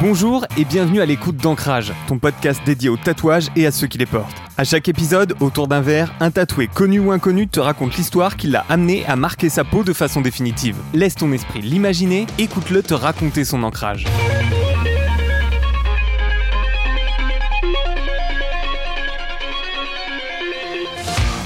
Bonjour 0.00 0.46
et 0.56 0.64
bienvenue 0.64 1.00
à 1.00 1.06
l'écoute 1.06 1.38
d'Ancrage, 1.38 1.92
ton 2.06 2.20
podcast 2.20 2.60
dédié 2.64 2.88
aux 2.88 2.96
tatouages 2.96 3.48
et 3.56 3.66
à 3.66 3.72
ceux 3.72 3.88
qui 3.88 3.98
les 3.98 4.06
portent. 4.06 4.36
À 4.56 4.62
chaque 4.62 4.86
épisode, 4.86 5.34
autour 5.40 5.66
d'un 5.66 5.80
verre, 5.80 6.14
un 6.20 6.30
tatoué 6.30 6.68
connu 6.68 7.00
ou 7.00 7.10
inconnu 7.10 7.48
te 7.48 7.58
raconte 7.58 7.96
l'histoire 7.96 8.36
qui 8.36 8.46
l'a 8.46 8.64
amené 8.68 9.04
à 9.06 9.16
marquer 9.16 9.48
sa 9.48 9.64
peau 9.64 9.82
de 9.82 9.92
façon 9.92 10.20
définitive. 10.20 10.76
Laisse 10.94 11.16
ton 11.16 11.32
esprit 11.32 11.62
l'imaginer, 11.62 12.28
écoute-le 12.38 12.84
te 12.84 12.94
raconter 12.94 13.44
son 13.44 13.64
ancrage. 13.64 14.04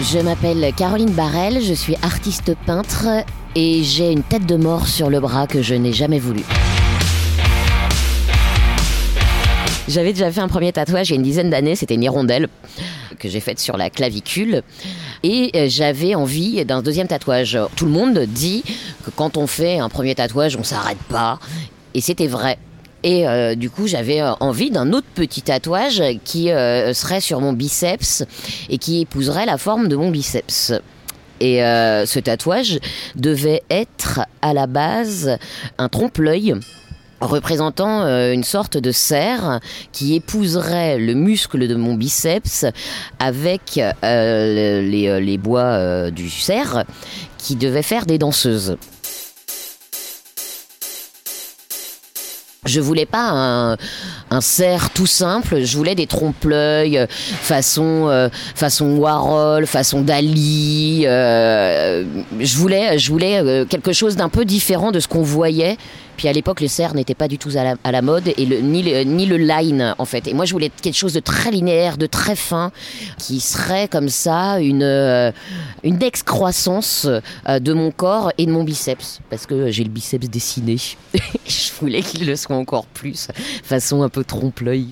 Je 0.02 0.18
m'appelle 0.18 0.74
Caroline 0.76 1.12
Barrel, 1.12 1.62
je 1.62 1.72
suis 1.72 1.96
artiste 2.02 2.54
peintre 2.66 3.06
et 3.54 3.82
j'ai 3.82 4.12
une 4.12 4.22
tête 4.22 4.44
de 4.44 4.56
mort 4.56 4.88
sur 4.88 5.08
le 5.08 5.20
bras 5.20 5.46
que 5.46 5.62
je 5.62 5.74
n'ai 5.74 5.94
jamais 5.94 6.18
voulu. 6.18 6.42
J'avais 9.92 10.14
déjà 10.14 10.32
fait 10.32 10.40
un 10.40 10.48
premier 10.48 10.72
tatouage 10.72 11.10
il 11.10 11.12
y 11.12 11.16
a 11.16 11.16
une 11.16 11.22
dizaine 11.22 11.50
d'années, 11.50 11.76
c'était 11.76 11.96
une 11.96 12.02
hirondelle 12.02 12.48
que 13.18 13.28
j'ai 13.28 13.40
faite 13.40 13.60
sur 13.60 13.76
la 13.76 13.90
clavicule. 13.90 14.62
Et 15.22 15.50
euh, 15.54 15.66
j'avais 15.68 16.14
envie 16.14 16.64
d'un 16.64 16.80
deuxième 16.80 17.08
tatouage. 17.08 17.58
Tout 17.76 17.84
le 17.84 17.90
monde 17.90 18.18
dit 18.20 18.64
que 19.04 19.10
quand 19.10 19.36
on 19.36 19.46
fait 19.46 19.80
un 19.80 19.90
premier 19.90 20.14
tatouage, 20.14 20.56
on 20.56 20.64
s'arrête 20.64 21.02
pas. 21.10 21.38
Et 21.92 22.00
c'était 22.00 22.26
vrai. 22.26 22.56
Et 23.02 23.28
euh, 23.28 23.54
du 23.54 23.68
coup, 23.68 23.86
j'avais 23.86 24.22
euh, 24.22 24.32
envie 24.40 24.70
d'un 24.70 24.94
autre 24.94 25.08
petit 25.14 25.42
tatouage 25.42 26.02
qui 26.24 26.46
serait 26.46 27.20
sur 27.20 27.42
mon 27.42 27.52
biceps 27.52 28.24
et 28.70 28.78
qui 28.78 29.02
épouserait 29.02 29.44
la 29.44 29.58
forme 29.58 29.88
de 29.88 29.96
mon 29.96 30.10
biceps. 30.10 30.72
Et 31.40 31.58
ce 31.58 32.18
tatouage 32.18 32.78
devait 33.14 33.62
être 33.68 34.20
à 34.40 34.54
la 34.54 34.66
base 34.66 35.36
un 35.76 35.88
trompe-l'œil 35.90 36.54
représentant 37.22 38.02
euh, 38.02 38.32
une 38.32 38.44
sorte 38.44 38.76
de 38.76 38.90
cerf 38.92 39.60
qui 39.92 40.14
épouserait 40.14 40.98
le 40.98 41.14
muscle 41.14 41.66
de 41.68 41.74
mon 41.74 41.94
biceps 41.94 42.66
avec 43.18 43.78
euh, 43.78 44.82
les, 44.82 45.08
euh, 45.08 45.20
les, 45.20 45.38
bois 45.38 46.10
du 46.10 46.28
cerf 46.28 46.84
qui 47.38 47.56
devait 47.56 47.82
faire 47.82 48.06
des 48.06 48.18
danseuses. 48.18 48.76
Je 52.64 52.80
voulais 52.80 53.06
pas 53.06 53.76
un, 54.30 54.40
cerf 54.40 54.90
tout 54.90 55.08
simple, 55.08 55.64
je 55.64 55.76
voulais 55.76 55.96
des 55.96 56.06
trompe-l'œil 56.06 57.06
façon 57.08 58.30
Warhol, 58.80 59.66
façon 59.66 60.02
Dali. 60.02 61.02
je 61.02 62.56
voulais 62.56 63.66
quelque 63.68 63.92
chose 63.92 64.14
d'un 64.14 64.28
peu 64.28 64.44
différent 64.44 64.92
de 64.92 65.00
ce 65.00 65.08
qu'on 65.08 65.22
voyait 65.22 65.76
puis 66.16 66.28
à 66.28 66.32
l'époque, 66.32 66.60
le 66.60 66.68
cerf 66.68 66.94
n'était 66.94 67.14
pas 67.14 67.28
du 67.28 67.38
tout 67.38 67.50
à 67.56 67.92
la, 67.92 68.02
mode, 68.02 68.28
et 68.36 68.46
le, 68.46 68.58
ni, 68.58 68.82
le, 68.82 69.02
ni 69.02 69.26
le 69.26 69.36
line, 69.36 69.94
en 69.98 70.04
fait. 70.04 70.26
Et 70.28 70.34
moi, 70.34 70.44
je 70.44 70.52
voulais 70.52 70.70
quelque 70.82 70.96
chose 70.96 71.12
de 71.12 71.20
très 71.20 71.50
linéaire, 71.50 71.96
de 71.96 72.06
très 72.06 72.36
fin, 72.36 72.72
qui 73.18 73.40
serait 73.40 73.88
comme 73.88 74.08
ça 74.08 74.60
une, 74.60 74.82
euh, 74.82 75.32
une 75.84 76.02
excroissance 76.02 77.06
euh, 77.06 77.58
de 77.58 77.72
mon 77.72 77.90
corps 77.90 78.32
et 78.38 78.46
de 78.46 78.50
mon 78.50 78.64
biceps. 78.64 79.20
Parce 79.30 79.46
que 79.46 79.70
j'ai 79.70 79.84
le 79.84 79.90
biceps 79.90 80.28
dessiné. 80.28 80.76
je 81.46 81.72
voulais 81.80 82.02
qu'il 82.02 82.26
le 82.26 82.36
soit 82.36 82.56
encore 82.56 82.86
plus, 82.86 83.28
façon 83.62 84.02
un 84.02 84.08
peu 84.08 84.24
trompe-l'œil. 84.24 84.88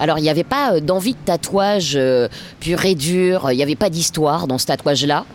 Alors, 0.00 0.18
il 0.18 0.22
n'y 0.22 0.30
avait 0.30 0.44
pas 0.44 0.72
euh, 0.72 0.80
d'envie 0.80 1.12
de 1.12 1.18
tatouage 1.22 1.92
euh, 1.94 2.26
pur 2.58 2.86
et 2.86 2.94
dur, 2.94 3.52
il 3.52 3.56
n'y 3.56 3.62
avait 3.62 3.76
pas 3.76 3.90
d'histoire 3.90 4.46
dans 4.46 4.56
ce 4.56 4.64
tatouage-là. 4.66 5.26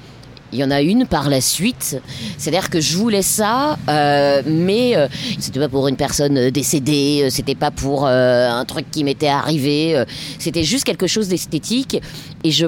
Il 0.54 0.60
y 0.60 0.64
en 0.64 0.72
a 0.72 0.82
une 0.82 1.06
par 1.06 1.30
la 1.30 1.40
suite. 1.40 2.02
C'est-à-dire 2.38 2.72
que 2.72 2.82
je 2.82 2.98
voulais 2.98 3.22
ça, 3.22 3.78
euh, 3.88 4.42
mais 4.48 4.96
euh, 4.96 5.08
c'était 5.40 5.60
pas 5.60 5.70
pour 5.70 5.88
une 5.88 5.98
personne 5.98 6.50
décédée, 6.50 7.28
c'était 7.30 7.56
pas 7.56 7.72
pour 7.72 8.08
un 8.08 8.66
truc 8.66 8.90
qui 8.90 9.04
m'était 9.04 9.28
arrivé. 9.28 10.04
c'était 10.40 10.64
juste 10.64 10.84
quelque 10.84 11.08
chose 11.08 11.28
d'esthétique. 11.28 12.02
Et 12.44 12.52
je 12.52 12.68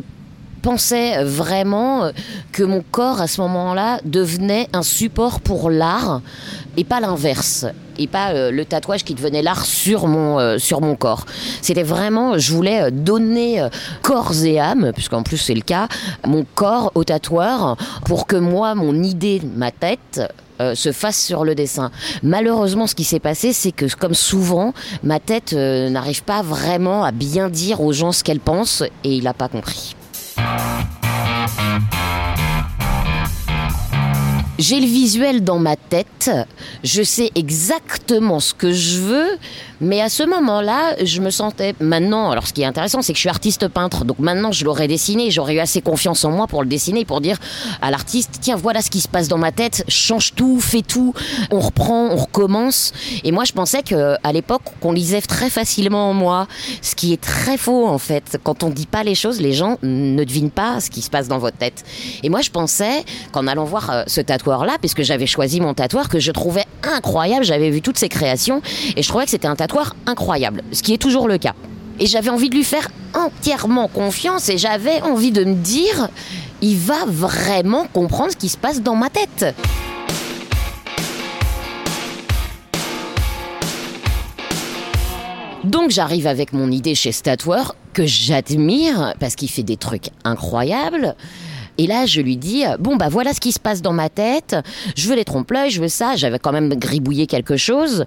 pensais 0.61 1.23
vraiment 1.23 2.11
que 2.51 2.63
mon 2.63 2.83
corps 2.91 3.21
à 3.21 3.27
ce 3.27 3.41
moment-là 3.41 4.01
devenait 4.05 4.67
un 4.73 4.83
support 4.83 5.39
pour 5.39 5.69
l'art 5.69 6.21
et 6.77 6.83
pas 6.83 6.99
l'inverse 6.99 7.65
et 7.97 8.07
pas 8.07 8.29
euh, 8.29 8.51
le 8.51 8.63
tatouage 8.63 9.03
qui 9.03 9.15
devenait 9.15 9.41
l'art 9.41 9.65
sur 9.65 10.07
mon 10.07 10.39
euh, 10.39 10.57
sur 10.59 10.79
mon 10.81 10.95
corps. 10.95 11.25
C'était 11.61 11.83
vraiment 11.83 12.37
je 12.37 12.53
voulais 12.53 12.83
euh, 12.83 12.89
donner 12.91 13.67
corps 14.03 14.33
et 14.43 14.59
âme 14.59 14.91
puisqu'en 14.93 15.23
plus 15.23 15.37
c'est 15.37 15.55
le 15.55 15.61
cas 15.61 15.87
mon 16.25 16.45
corps 16.55 16.91
au 16.95 17.03
tatoueur 17.03 17.75
pour 18.05 18.27
que 18.27 18.35
moi 18.35 18.75
mon 18.75 19.01
idée 19.03 19.41
ma 19.55 19.71
tête 19.71 20.21
se 20.73 20.91
fasse 20.91 21.23
sur 21.23 21.45
le 21.45 21.53
dessin. 21.53 21.91
Malheureusement, 22.23 22.87
ce 22.87 22.95
qui 22.95 23.03
s'est 23.03 23.19
passé, 23.19 23.53
c'est 23.53 23.71
que, 23.71 23.85
comme 23.95 24.15
souvent, 24.15 24.73
ma 25.03 25.19
tête 25.19 25.53
n'arrive 25.53 26.23
pas 26.23 26.41
vraiment 26.41 27.03
à 27.03 27.11
bien 27.11 27.49
dire 27.49 27.79
aux 27.79 27.93
gens 27.93 28.11
ce 28.11 28.23
qu'elle 28.23 28.39
pense 28.39 28.81
et 29.03 29.13
il 29.13 29.25
n'a 29.25 29.35
pas 29.35 29.49
compris. 29.49 29.95
J'ai 34.59 34.79
le 34.79 34.87
visuel 34.87 35.43
dans 35.43 35.59
ma 35.59 35.75
tête, 35.75 36.31
je 36.83 37.03
sais 37.03 37.31
exactement 37.35 38.39
ce 38.39 38.55
que 38.55 38.73
je 38.73 38.99
veux, 38.99 39.37
mais 39.81 40.01
à 40.01 40.09
ce 40.09 40.23
moment-là, 40.23 40.95
je 41.03 41.21
me 41.21 41.29
sentais 41.29 41.75
maintenant. 41.79 42.31
Alors, 42.31 42.47
ce 42.47 42.53
qui 42.53 42.63
est 42.63 42.65
intéressant, 42.65 43.03
c'est 43.03 43.13
que 43.13 43.17
je 43.17 43.21
suis 43.21 43.29
artiste 43.29 43.67
peintre, 43.67 44.03
donc 44.03 44.17
maintenant 44.17 44.51
je 44.51 44.65
l'aurais 44.65 44.87
dessiné, 44.87 45.29
j'aurais 45.29 45.55
eu 45.55 45.59
assez 45.59 45.81
confiance 45.81 46.25
en 46.25 46.31
moi 46.31 46.47
pour 46.47 46.63
le 46.63 46.67
dessiner, 46.67 47.05
pour 47.05 47.21
dire 47.21 47.37
à 47.83 47.91
l'artiste 47.91 48.39
tiens, 48.41 48.55
voilà 48.55 48.81
ce 48.81 48.89
qui 48.89 48.99
se 48.99 49.07
passe 49.07 49.27
dans 49.27 49.37
ma 49.37 49.51
tête, 49.51 49.83
change 49.87 50.33
tout, 50.33 50.59
fais 50.59 50.81
tout, 50.81 51.13
on 51.51 51.59
reprend, 51.59 52.07
on 52.07 52.15
recommence. 52.15 52.93
Et 53.23 53.31
moi, 53.31 53.43
je 53.43 53.53
pensais 53.53 53.83
que 53.83 54.15
à 54.23 54.33
l'époque, 54.33 54.63
qu'on 54.81 54.91
lisait 54.91 55.21
très 55.21 55.51
facilement 55.51 56.09
en 56.09 56.13
moi, 56.13 56.47
ce 56.81 56.95
qui 56.95 57.13
est 57.13 57.21
très 57.21 57.57
faux 57.57 57.87
en 57.87 57.99
fait. 57.99 58.39
Quand 58.43 58.63
on 58.63 58.69
dit 58.69 58.87
pas 58.87 59.03
les 59.03 59.15
choses, 59.15 59.39
les 59.39 59.53
gens 59.53 59.77
ne 59.83 60.23
devinent 60.23 60.49
pas 60.49 60.79
ce 60.79 60.89
qui 60.89 61.03
se 61.03 61.11
passe 61.11 61.27
dans 61.27 61.37
votre 61.37 61.57
tête. 61.57 61.83
Et 62.23 62.29
moi, 62.29 62.41
je 62.41 62.49
pensais 62.49 63.05
qu'en 63.31 63.45
allant 63.45 63.65
voir 63.65 63.91
euh, 63.91 64.03
ce 64.07 64.21
tatoueur-là, 64.47 64.77
puisque 64.79 65.01
j'avais 65.01 65.25
choisi 65.25 65.59
mon 65.59 65.73
tatoueur 65.73 66.07
que 66.07 66.19
je 66.19 66.31
trouvais 66.31 66.63
incroyable, 66.83 67.43
j'avais 67.43 67.69
vu 67.69 67.81
toutes 67.81 67.97
ses 67.97 68.07
créations 68.07 68.61
et 68.95 69.03
je 69.03 69.07
trouvais 69.07 69.25
que 69.25 69.31
c'était 69.31 69.47
un 69.47 69.57
tatoueur 69.57 69.95
incroyable, 70.05 70.63
ce 70.71 70.81
qui 70.81 70.93
est 70.93 70.97
toujours 70.97 71.27
le 71.27 71.37
cas. 71.37 71.53
Et 71.99 72.05
j'avais 72.05 72.29
envie 72.29 72.49
de 72.49 72.55
lui 72.55 72.63
faire 72.63 72.87
entièrement 73.13 73.89
confiance 73.89 74.47
et 74.47 74.57
j'avais 74.57 75.01
envie 75.01 75.31
de 75.31 75.43
me 75.43 75.55
dire, 75.55 76.07
il 76.61 76.77
va 76.77 77.05
vraiment 77.05 77.87
comprendre 77.91 78.31
ce 78.31 78.37
qui 78.37 78.47
se 78.47 78.57
passe 78.57 78.81
dans 78.81 78.95
ma 78.95 79.09
tête. 79.09 79.53
Donc 85.65 85.89
j'arrive 85.89 86.27
avec 86.27 86.53
mon 86.53 86.71
idée 86.71 86.95
chez 86.95 87.11
ce 87.11 87.23
tatoueur 87.23 87.75
que 87.91 88.05
j'admire 88.05 89.13
parce 89.19 89.35
qu'il 89.35 89.49
fait 89.49 89.63
des 89.63 89.75
trucs 89.75 90.09
incroyables. 90.23 91.15
Et 91.77 91.87
là, 91.87 92.05
je 92.05 92.21
lui 92.21 92.37
dis 92.37 92.63
bon 92.79 92.95
bah 92.95 93.09
voilà 93.09 93.33
ce 93.33 93.39
qui 93.39 93.51
se 93.51 93.59
passe 93.59 93.81
dans 93.81 93.93
ma 93.93 94.09
tête. 94.09 94.55
Je 94.95 95.07
veux 95.07 95.15
les 95.15 95.25
trompe-l'œil, 95.25 95.69
je 95.69 95.81
veux 95.81 95.87
ça. 95.87 96.15
J'avais 96.15 96.39
quand 96.39 96.51
même 96.51 96.73
gribouillé 96.73 97.27
quelque 97.27 97.57
chose, 97.57 98.05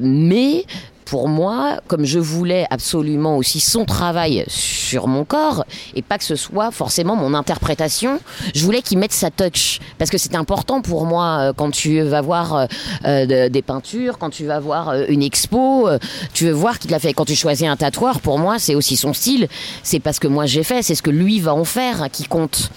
mais 0.00 0.64
pour 1.08 1.26
moi, 1.26 1.80
comme 1.86 2.04
je 2.04 2.18
voulais 2.18 2.66
absolument 2.68 3.38
aussi 3.38 3.60
son 3.60 3.86
travail 3.86 4.44
sur 4.46 5.08
mon 5.08 5.24
corps 5.24 5.64
et 5.94 6.02
pas 6.02 6.18
que 6.18 6.24
ce 6.24 6.36
soit 6.36 6.70
forcément 6.70 7.16
mon 7.16 7.32
interprétation, 7.32 8.20
je 8.54 8.62
voulais 8.62 8.82
qu'il 8.82 8.98
mette 8.98 9.12
sa 9.12 9.30
touch 9.30 9.80
parce 9.96 10.10
que 10.10 10.18
c'est 10.18 10.34
important 10.34 10.82
pour 10.82 11.06
moi 11.06 11.38
euh, 11.40 11.52
quand 11.56 11.70
tu 11.70 12.02
vas 12.02 12.20
voir 12.20 12.54
euh, 12.54 12.66
euh, 13.06 13.48
des 13.48 13.62
peintures, 13.62 14.18
quand 14.18 14.28
tu 14.28 14.44
vas 14.44 14.60
voir 14.60 14.94
une 15.08 15.22
expo, 15.22 15.88
tu 16.34 16.44
veux 16.44 16.52
voir 16.52 16.78
qu'il 16.78 16.92
a 16.92 16.98
fait. 16.98 17.14
Quand 17.14 17.24
tu 17.24 17.34
choisis 17.34 17.66
un 17.66 17.76
tatoueur, 17.76 18.20
pour 18.20 18.38
moi, 18.38 18.58
c'est 18.58 18.74
aussi 18.74 18.96
son 18.96 19.14
style, 19.14 19.48
c'est 19.82 20.00
parce 20.00 20.18
que 20.18 20.28
moi 20.28 20.44
j'ai 20.44 20.62
fait, 20.62 20.82
c'est 20.82 20.94
ce 20.94 21.02
que 21.02 21.10
lui 21.10 21.40
va 21.40 21.54
en 21.54 21.64
faire 21.64 22.08
qui 22.12 22.24
compte. 22.24 22.70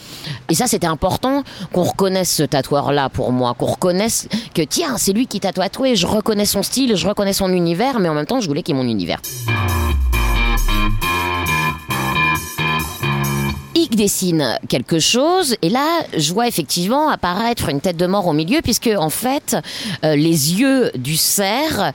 Et 0.49 0.55
ça, 0.55 0.67
c'était 0.67 0.87
important 0.87 1.43
qu'on 1.73 1.83
reconnaisse 1.83 2.33
ce 2.33 2.43
tatoueur-là 2.43 3.09
pour 3.09 3.33
moi, 3.33 3.55
qu'on 3.57 3.65
reconnaisse 3.65 4.29
que 4.53 4.61
tiens, 4.61 4.97
c'est 4.97 5.11
lui 5.11 5.27
qui 5.27 5.41
t'a 5.41 5.51
tatoué, 5.51 5.97
je 5.97 6.07
reconnais 6.07 6.45
son 6.45 6.63
style, 6.63 6.95
je 6.95 7.07
reconnais 7.07 7.33
son 7.33 7.51
univers, 7.51 7.99
mais 7.99 8.07
en 8.07 8.13
même 8.13 8.20
temps, 8.25 8.41
je 8.41 8.47
voulais 8.47 8.63
qu'il 8.63 8.75
y 8.75 8.79
ait 8.79 8.83
mon 8.83 8.89
univers. 8.89 9.21
Il 13.73 13.95
dessine 13.95 14.57
quelque 14.69 14.99
chose 14.99 15.55
et 15.61 15.69
là 15.69 15.85
je 16.17 16.33
vois 16.33 16.47
effectivement 16.47 17.09
apparaître 17.09 17.69
une 17.69 17.81
tête 17.81 17.97
de 17.97 18.05
mort 18.05 18.27
au 18.27 18.33
milieu 18.33 18.61
puisque 18.61 18.89
en 18.97 19.09
fait 19.09 19.57
euh, 20.05 20.15
les 20.15 20.59
yeux 20.59 20.91
du 20.95 21.17
cerf 21.17 21.91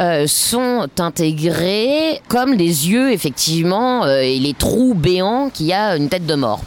euh, 0.00 0.26
sont 0.26 0.88
intégrés 0.98 2.20
comme 2.28 2.52
les 2.52 2.90
yeux 2.90 3.12
effectivement 3.12 4.04
euh, 4.04 4.20
et 4.20 4.38
les 4.38 4.54
trous 4.54 4.94
béants 4.94 5.50
qu'il 5.50 5.66
y 5.66 5.72
a 5.72 5.96
une 5.96 6.08
tête 6.08 6.26
de 6.26 6.34
mort. 6.34 6.62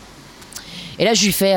Et 0.98 1.06
là 1.06 1.14
je 1.14 1.26
lui 1.26 1.34
fais 1.34 1.56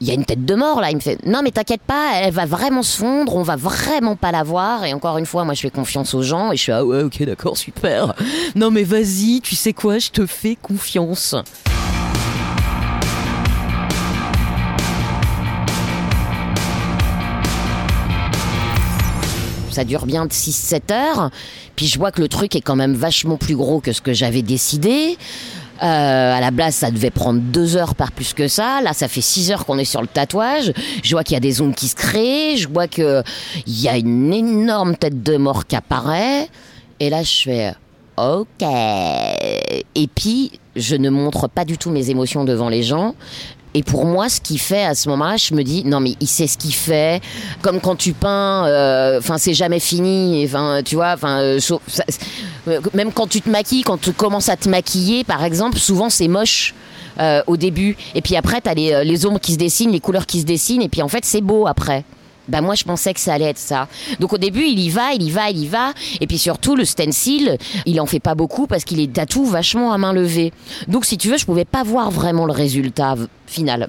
il 0.00 0.06
y 0.06 0.10
a 0.10 0.14
une 0.14 0.24
tête 0.24 0.44
de 0.44 0.54
mort 0.54 0.80
là. 0.80 0.90
Il 0.90 0.96
me 0.96 1.00
fait 1.00 1.18
non 1.26 1.40
mais 1.42 1.50
t'inquiète 1.50 1.82
pas, 1.82 2.20
elle 2.22 2.32
va 2.32 2.46
vraiment 2.46 2.82
se 2.82 2.98
fondre, 2.98 3.36
on 3.36 3.42
va 3.42 3.56
vraiment 3.56 4.16
pas 4.16 4.32
la 4.32 4.42
voir. 4.42 4.84
Et 4.84 4.94
encore 4.94 5.18
une 5.18 5.26
fois, 5.26 5.44
moi 5.44 5.54
je 5.54 5.60
fais 5.60 5.70
confiance 5.70 6.14
aux 6.14 6.22
gens 6.22 6.52
et 6.52 6.56
je 6.56 6.62
suis 6.62 6.72
ah 6.72 6.84
ouais 6.84 7.02
ok 7.02 7.22
d'accord 7.24 7.56
super. 7.56 8.14
Non 8.54 8.70
mais 8.70 8.84
vas-y, 8.84 9.40
tu 9.42 9.56
sais 9.56 9.72
quoi, 9.72 9.98
je 9.98 10.10
te 10.10 10.26
fais 10.26 10.56
confiance. 10.60 11.34
ça 19.78 19.84
dure 19.84 20.06
bien 20.06 20.26
de 20.26 20.32
6-7 20.32 20.92
heures. 20.92 21.30
Puis 21.76 21.86
je 21.86 22.00
vois 22.00 22.10
que 22.10 22.20
le 22.20 22.26
truc 22.26 22.56
est 22.56 22.60
quand 22.60 22.74
même 22.74 22.94
vachement 22.94 23.36
plus 23.36 23.54
gros 23.54 23.80
que 23.80 23.92
ce 23.92 24.00
que 24.00 24.12
j'avais 24.12 24.42
décidé. 24.42 25.16
Euh, 25.82 26.36
à 26.36 26.40
la 26.40 26.50
base, 26.50 26.74
ça 26.74 26.90
devait 26.90 27.10
prendre 27.10 27.40
deux 27.40 27.76
heures, 27.76 27.94
par 27.94 28.12
plus 28.12 28.34
que 28.34 28.48
ça. 28.48 28.80
Là, 28.82 28.92
ça 28.92 29.08
fait 29.08 29.20
six 29.20 29.50
heures 29.50 29.64
qu'on 29.64 29.78
est 29.78 29.84
sur 29.84 30.00
le 30.00 30.08
tatouage. 30.08 30.72
Je 31.02 31.14
vois 31.14 31.24
qu'il 31.24 31.34
y 31.34 31.36
a 31.36 31.40
des 31.40 31.60
ondes 31.60 31.74
qui 31.74 31.88
se 31.88 31.94
créent. 31.94 32.56
Je 32.56 32.68
vois 32.68 32.88
qu'il 32.88 33.22
y 33.66 33.88
a 33.88 33.96
une 33.96 34.32
énorme 34.32 34.96
tête 34.96 35.22
de 35.22 35.36
mort 35.36 35.66
qui 35.66 35.76
apparaît. 35.76 36.48
Et 37.00 37.10
là, 37.10 37.22
je 37.22 37.42
fais 37.42 37.74
OK. 38.16 38.66
Et 39.94 40.08
puis, 40.14 40.52
je 40.74 40.96
ne 40.96 41.10
montre 41.10 41.48
pas 41.48 41.64
du 41.64 41.78
tout 41.78 41.90
mes 41.90 42.10
émotions 42.10 42.44
devant 42.44 42.68
les 42.68 42.82
gens. 42.82 43.14
Et 43.74 43.82
pour 43.82 44.04
moi, 44.04 44.28
ce 44.28 44.40
qu'il 44.40 44.58
fait 44.58 44.84
à 44.84 44.94
ce 44.94 45.08
moment-là, 45.10 45.36
je 45.36 45.54
me 45.54 45.62
dis 45.62 45.84
non 45.84 46.00
mais 46.00 46.14
il 46.20 46.26
sait 46.26 46.46
ce 46.46 46.56
qu'il 46.56 46.74
fait. 46.74 47.22
Comme 47.62 47.80
quand 47.80 47.96
tu 47.96 48.12
peins, 48.12 48.66
euh, 48.66 49.18
enfin 49.18 49.38
c'est 49.38 49.54
jamais 49.54 49.80
fini. 49.80 50.44
Enfin 50.46 50.82
tu 50.84 50.94
vois, 50.94 51.12
enfin 51.12 51.40
euh, 51.40 51.60
euh, 52.68 52.80
même 52.94 53.12
quand 53.12 53.26
tu 53.26 53.40
te 53.40 53.48
maquilles, 53.48 53.82
quand 53.82 54.00
tu 54.00 54.12
commences 54.12 54.48
à 54.48 54.56
te 54.56 54.68
maquiller, 54.68 55.24
par 55.24 55.44
exemple, 55.44 55.78
souvent 55.78 56.10
c'est 56.10 56.28
moche. 56.28 56.74
au 57.48 57.56
début 57.56 57.96
et 58.14 58.22
puis 58.22 58.36
après 58.36 58.60
tu 58.60 58.70
as 58.70 58.74
les, 58.74 59.04
les 59.04 59.26
ombres 59.26 59.40
qui 59.40 59.52
se 59.52 59.58
dessinent 59.58 59.90
les 59.90 59.98
couleurs 59.98 60.24
qui 60.24 60.38
se 60.40 60.46
dessinent 60.46 60.82
et 60.82 60.88
puis 60.88 61.02
en 61.02 61.08
fait 61.08 61.24
c'est 61.24 61.40
beau 61.40 61.66
après 61.66 62.04
bah 62.48 62.60
moi 62.60 62.74
je 62.74 62.84
pensais 62.84 63.14
que 63.14 63.20
ça 63.20 63.34
allait 63.34 63.50
être 63.50 63.58
ça. 63.58 63.88
Donc 64.20 64.32
au 64.32 64.38
début 64.38 64.64
il 64.64 64.78
y 64.78 64.90
va, 64.90 65.12
il 65.12 65.22
y 65.22 65.30
va, 65.30 65.50
il 65.50 65.58
y 65.58 65.66
va, 65.66 65.92
et 66.20 66.26
puis 66.26 66.38
surtout 66.38 66.76
le 66.76 66.84
stencil, 66.84 67.58
il 67.86 68.00
en 68.00 68.06
fait 68.06 68.20
pas 68.20 68.34
beaucoup 68.34 68.66
parce 68.66 68.84
qu'il 68.84 69.00
est 69.00 69.12
tatou 69.12 69.44
vachement 69.44 69.92
à 69.92 69.98
main 69.98 70.12
levée. 70.12 70.52
Donc 70.86 71.04
si 71.04 71.18
tu 71.18 71.28
veux, 71.28 71.38
je 71.38 71.44
pouvais 71.44 71.64
pas 71.64 71.82
voir 71.82 72.10
vraiment 72.10 72.46
le 72.46 72.52
résultat 72.52 73.14
final. 73.46 73.88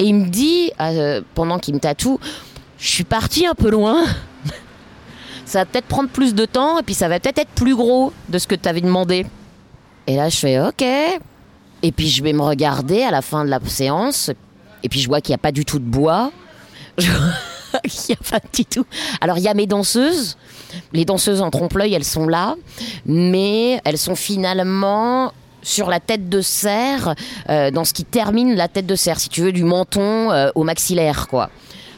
Et 0.00 0.04
il 0.04 0.14
me 0.14 0.28
dit, 0.28 0.72
euh, 0.80 1.20
pendant 1.34 1.58
qu'il 1.58 1.74
me 1.74 1.78
tatoue, 1.78 2.18
je 2.78 2.88
suis 2.88 3.04
parti 3.04 3.46
un 3.46 3.54
peu 3.54 3.70
loin. 3.70 4.02
ça 5.44 5.60
va 5.60 5.66
peut-être 5.66 5.86
prendre 5.86 6.08
plus 6.08 6.34
de 6.34 6.46
temps 6.46 6.78
et 6.78 6.82
puis 6.82 6.94
ça 6.94 7.06
va 7.08 7.20
peut-être 7.20 7.38
être 7.38 7.50
plus 7.50 7.76
gros 7.76 8.10
de 8.30 8.38
ce 8.38 8.46
que 8.46 8.54
tu 8.54 8.66
avais 8.66 8.80
demandé. 8.80 9.26
Et 10.06 10.16
là, 10.16 10.30
je 10.30 10.36
fais 10.38 10.58
OK. 10.58 10.82
Et 11.82 11.92
puis 11.92 12.08
je 12.08 12.22
vais 12.22 12.32
me 12.32 12.42
regarder 12.42 13.02
à 13.02 13.10
la 13.10 13.22
fin 13.22 13.44
de 13.44 13.50
la 13.50 13.60
séance, 13.66 14.30
et 14.82 14.88
puis 14.88 15.00
je 15.00 15.08
vois 15.08 15.20
qu'il 15.20 15.32
n'y 15.32 15.36
a 15.36 15.38
pas 15.38 15.52
du 15.52 15.64
tout 15.64 15.78
de 15.78 15.84
bois. 15.84 16.30
il 16.98 17.90
n'y 18.08 18.14
a 18.14 18.30
pas 18.30 18.40
du 18.52 18.64
tout. 18.64 18.84
Alors 19.20 19.38
il 19.38 19.44
y 19.44 19.48
a 19.48 19.54
mes 19.54 19.66
danseuses. 19.66 20.36
Les 20.92 21.04
danseuses 21.04 21.40
en 21.40 21.50
trompe-l'œil, 21.50 21.94
elles 21.94 22.04
sont 22.04 22.28
là, 22.28 22.54
mais 23.06 23.80
elles 23.84 23.98
sont 23.98 24.14
finalement 24.14 25.32
sur 25.62 25.88
la 25.88 26.00
tête 26.00 26.28
de 26.28 26.40
cerf, 26.40 27.14
euh, 27.48 27.70
dans 27.70 27.84
ce 27.84 27.92
qui 27.92 28.04
termine 28.04 28.54
la 28.54 28.68
tête 28.68 28.86
de 28.86 28.94
cerf, 28.94 29.18
si 29.18 29.28
tu 29.28 29.42
veux, 29.42 29.52
du 29.52 29.64
menton 29.64 30.30
euh, 30.30 30.50
au 30.54 30.64
maxillaire, 30.64 31.28
quoi. 31.28 31.50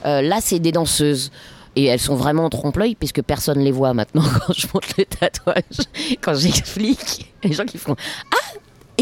Euh, 0.04 0.20
là, 0.20 0.38
c'est 0.40 0.58
des 0.58 0.72
danseuses. 0.72 1.30
Et 1.74 1.86
elles 1.86 2.00
sont 2.00 2.16
vraiment 2.16 2.44
en 2.44 2.50
trompe-l'œil 2.50 2.94
puisque 2.96 3.22
personne 3.22 3.58
ne 3.58 3.64
les 3.64 3.72
voit 3.72 3.94
maintenant 3.94 4.24
quand 4.46 4.52
je 4.52 4.66
montre 4.74 4.88
les 4.98 5.06
tatouages, 5.06 5.86
quand 6.20 6.34
j'explique. 6.34 7.32
Les 7.42 7.52
gens 7.52 7.64
qui 7.64 7.78
font 7.78 7.96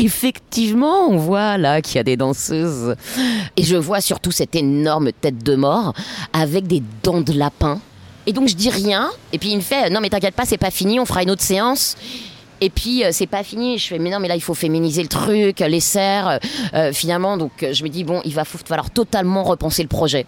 effectivement, 0.01 1.09
on 1.09 1.17
voit 1.17 1.59
là 1.59 1.83
qu'il 1.83 1.97
y 1.97 1.99
a 1.99 2.03
des 2.03 2.17
danseuses. 2.17 2.97
Et 3.57 3.63
je 3.63 3.77
vois 3.77 4.01
surtout 4.01 4.33
cette 4.33 4.57
énorme 4.57 5.13
tête 5.13 5.43
de 5.43 5.55
mort 5.55 5.93
avec 6.33 6.67
des 6.67 6.83
dents 7.03 7.21
de 7.21 7.33
lapin. 7.33 7.81
Et 8.27 8.33
donc 8.33 8.49
je 8.49 8.55
dis 8.55 8.71
rien. 8.71 9.11
Et 9.33 9.39
puis 9.39 9.51
il 9.51 9.57
me 9.57 9.63
fait 9.63 9.91
Non, 9.91 10.01
mais 10.01 10.09
t'inquiète 10.09 10.35
pas, 10.35 10.45
c'est 10.45 10.59
pas 10.59 10.71
fini, 10.71 10.99
on 10.99 11.05
fera 11.05 11.23
une 11.23 11.31
autre 11.31 11.43
séance. 11.43 11.97
Et 12.63 12.71
puis 12.71 13.05
euh, 13.05 13.11
c'est 13.13 13.27
pas 13.27 13.43
fini. 13.43 13.79
Je 13.79 13.89
fais 13.89 13.99
mais 13.99 14.11
non 14.11 14.21
mais 14.21 14.29
là 14.29 14.37
il 14.37 14.43
faut 14.43 14.55
féminiser 14.55 15.03
le 15.03 15.09
truc, 15.09 15.61
les 15.61 15.81
serres. 15.81 16.41
Euh, 16.75 16.93
finalement 16.93 17.37
donc 17.37 17.53
je 17.71 17.83
me 17.85 17.89
dis 17.89 18.05
bon 18.05 18.21
il 18.25 18.35
va 18.35 18.45
falloir 18.45 18.91
totalement 18.91 19.43
repenser 19.45 19.83
le 19.83 19.89
projet 19.89 20.27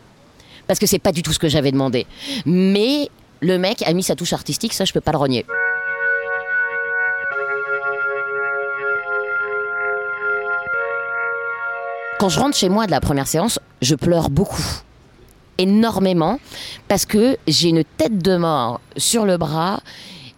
parce 0.66 0.78
que 0.78 0.86
c'est 0.86 0.98
pas 0.98 1.12
du 1.12 1.22
tout 1.22 1.32
ce 1.32 1.38
que 1.38 1.48
j'avais 1.48 1.72
demandé. 1.72 2.06
Mais 2.46 3.08
le 3.40 3.58
mec 3.58 3.82
a 3.82 3.92
mis 3.92 4.02
sa 4.02 4.16
touche 4.16 4.32
artistique, 4.32 4.72
ça 4.72 4.84
je 4.84 4.92
peux 4.92 5.00
pas 5.00 5.12
le 5.12 5.18
renier. 5.18 5.44
Quand 12.22 12.28
je 12.28 12.38
rentre 12.38 12.56
chez 12.56 12.68
moi 12.68 12.86
de 12.86 12.92
la 12.92 13.00
première 13.00 13.26
séance, 13.26 13.58
je 13.80 13.96
pleure 13.96 14.30
beaucoup. 14.30 14.62
Énormément. 15.58 16.38
Parce 16.86 17.04
que 17.04 17.36
j'ai 17.48 17.70
une 17.70 17.82
tête 17.82 18.18
de 18.18 18.36
mort 18.36 18.80
sur 18.96 19.26
le 19.26 19.38
bras. 19.38 19.80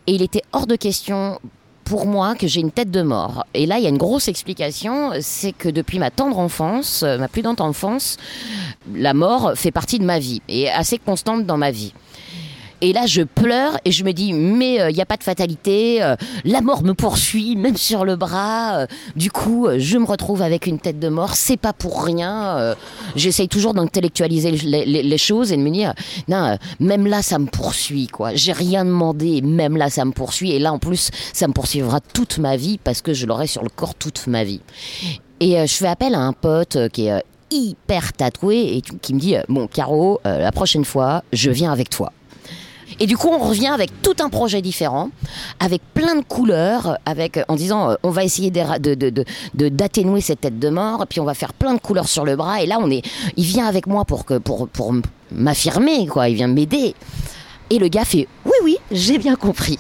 Et 0.06 0.14
il 0.14 0.22
était 0.22 0.40
hors 0.52 0.66
de 0.66 0.76
question 0.76 1.38
pour 1.84 2.06
moi 2.06 2.36
que 2.36 2.46
j'ai 2.46 2.62
une 2.62 2.70
tête 2.70 2.90
de 2.90 3.02
mort. 3.02 3.44
Et 3.52 3.66
là, 3.66 3.76
il 3.76 3.84
y 3.84 3.86
a 3.86 3.90
une 3.90 3.98
grosse 3.98 4.28
explication, 4.28 5.10
c'est 5.20 5.52
que 5.52 5.68
depuis 5.68 5.98
ma 5.98 6.10
tendre 6.10 6.38
enfance, 6.38 7.02
ma 7.02 7.28
plus 7.28 7.42
tendre 7.42 7.62
enfance, 7.62 8.16
la 8.94 9.12
mort 9.12 9.52
fait 9.54 9.70
partie 9.70 9.98
de 9.98 10.06
ma 10.06 10.18
vie 10.18 10.40
et 10.48 10.70
assez 10.70 10.96
constante 10.96 11.44
dans 11.44 11.58
ma 11.58 11.70
vie. 11.70 11.92
Et 12.80 12.92
là, 12.92 13.06
je 13.06 13.22
pleure 13.22 13.78
et 13.84 13.92
je 13.92 14.04
me 14.04 14.12
dis, 14.12 14.32
mais 14.32 14.74
il 14.74 14.80
euh, 14.80 14.92
n'y 14.92 15.00
a 15.00 15.06
pas 15.06 15.16
de 15.16 15.22
fatalité, 15.22 16.02
euh, 16.02 16.16
la 16.44 16.60
mort 16.60 16.82
me 16.82 16.92
poursuit, 16.92 17.56
même 17.56 17.76
sur 17.76 18.04
le 18.04 18.16
bras. 18.16 18.80
Euh, 18.80 18.86
du 19.16 19.30
coup, 19.30 19.68
je 19.78 19.96
me 19.96 20.04
retrouve 20.04 20.42
avec 20.42 20.66
une 20.66 20.78
tête 20.78 20.98
de 20.98 21.08
mort, 21.08 21.34
c'est 21.34 21.56
pas 21.56 21.72
pour 21.72 22.04
rien. 22.04 22.74
J'essaye 23.16 23.48
toujours 23.48 23.74
d'intellectualiser 23.74 24.50
les, 24.50 25.18
choses 25.18 25.52
et 25.52 25.56
de 25.56 25.62
me 25.62 25.70
dire, 25.70 25.94
non, 26.28 26.58
même 26.80 27.06
là, 27.06 27.22
ça 27.22 27.38
me 27.38 27.46
poursuit, 27.46 28.08
quoi. 28.08 28.34
J'ai 28.34 28.52
rien 28.52 28.84
demandé, 28.84 29.40
même 29.40 29.76
là, 29.76 29.88
ça 29.88 30.04
me 30.04 30.12
poursuit. 30.12 30.52
Et 30.52 30.58
là, 30.58 30.72
en 30.72 30.78
plus, 30.78 31.10
ça 31.32 31.46
me 31.48 31.52
poursuivra 31.52 32.00
toute 32.00 32.38
ma 32.38 32.56
vie 32.56 32.78
parce 32.82 33.00
que 33.00 33.14
je 33.14 33.26
l'aurai 33.26 33.46
sur 33.46 33.62
le 33.62 33.70
corps 33.70 33.94
toute 33.94 34.26
ma 34.26 34.44
vie. 34.44 34.60
Et 35.40 35.66
je 35.66 35.74
fais 35.74 35.86
appel 35.86 36.14
à 36.14 36.20
un 36.20 36.32
pote 36.32 36.76
qui 36.92 37.06
est 37.06 37.22
hyper 37.50 38.12
tatoué 38.12 38.76
et 38.76 38.82
qui 38.82 39.14
me 39.14 39.20
dit, 39.20 39.36
bon, 39.48 39.68
Caro, 39.68 40.20
la 40.24 40.52
prochaine 40.52 40.84
fois, 40.84 41.22
je 41.32 41.50
viens 41.50 41.72
avec 41.72 41.88
toi. 41.90 42.12
Et 43.00 43.06
du 43.06 43.16
coup, 43.16 43.28
on 43.28 43.38
revient 43.38 43.68
avec 43.68 43.90
tout 44.02 44.14
un 44.20 44.28
projet 44.28 44.62
différent, 44.62 45.10
avec 45.60 45.82
plein 45.94 46.16
de 46.16 46.22
couleurs, 46.22 46.98
avec 47.06 47.40
en 47.48 47.56
disant 47.56 47.90
euh, 47.90 47.94
on 48.02 48.10
va 48.10 48.24
essayer 48.24 48.50
d'atténuer 49.54 50.20
cette 50.20 50.40
tête 50.42 50.58
de 50.58 50.68
mort, 50.68 51.06
puis 51.08 51.20
on 51.20 51.24
va 51.24 51.34
faire 51.34 51.52
plein 51.52 51.74
de 51.74 51.80
couleurs 51.80 52.08
sur 52.08 52.24
le 52.24 52.36
bras. 52.36 52.62
Et 52.62 52.66
là, 52.66 52.78
on 52.80 52.90
est, 52.90 53.02
il 53.36 53.44
vient 53.44 53.66
avec 53.66 53.86
moi 53.86 54.04
pour 54.04 54.24
que 54.24 54.38
pour 54.38 54.68
pour 54.68 54.94
m'affirmer 55.32 56.06
quoi. 56.06 56.28
Il 56.28 56.36
vient 56.36 56.48
m'aider. 56.48 56.94
Et 57.70 57.78
le 57.78 57.88
gars 57.88 58.04
fait 58.04 58.28
oui 58.44 58.52
oui, 58.62 58.78
j'ai 58.90 59.18
bien 59.18 59.36
compris. 59.36 59.78